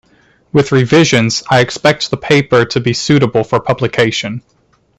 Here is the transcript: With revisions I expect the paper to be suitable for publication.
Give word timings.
With 0.51 0.71
revisions 0.71 1.43
I 1.47 1.59
expect 1.59 2.09
the 2.09 2.17
paper 2.17 2.65
to 2.65 2.79
be 2.79 2.91
suitable 2.91 3.43
for 3.43 3.59
publication. 3.59 4.41